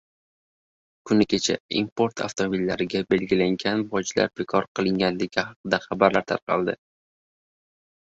Kuni 1.09 1.27
kecha 1.33 1.57
import 1.81 2.23
avtomobillarga 2.29 3.03
belgilangan 3.15 3.87
bojlar 3.95 4.35
bekor 4.43 4.69
qilinganligi 4.79 5.45
haqida 5.47 5.85
xabarlar 5.89 6.31
tarqadi. 6.35 6.81